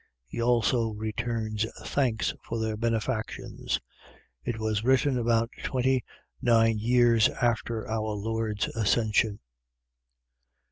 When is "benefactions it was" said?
2.75-4.83